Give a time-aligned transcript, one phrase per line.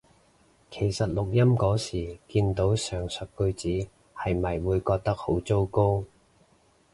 [0.71, 6.03] 其實錄音嗰時見到上述句子係咪會覺得好糟糕？